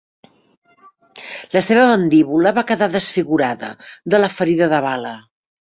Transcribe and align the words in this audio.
La 1.51 1.63
seva 1.67 1.85
mandíbula 1.93 2.55
va 2.59 2.65
quedar 2.73 2.91
desfigurada 2.97 3.73
de 4.15 4.25
la 4.27 4.33
ferida 4.41 4.73
de 4.75 4.83
bala. 4.91 5.19